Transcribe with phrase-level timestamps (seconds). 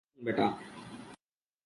[0.03, 0.47] শোন, বেটা।